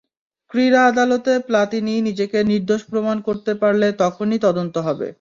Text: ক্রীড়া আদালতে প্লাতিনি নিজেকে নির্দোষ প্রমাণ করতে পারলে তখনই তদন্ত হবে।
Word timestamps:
ক্রীড়া 0.51 0.81
আদালতে 0.87 1.33
প্লাতিনি 1.47 1.93
নিজেকে 2.01 2.39
নির্দোষ 2.43 2.81
প্রমাণ 2.91 3.17
করতে 3.27 3.51
পারলে 3.55 3.87
তখনই 3.99 4.39
তদন্ত 4.45 4.75
হবে। 4.87 5.07